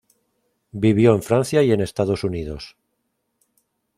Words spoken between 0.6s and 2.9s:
Vivió en Francia y en Estados Unidos.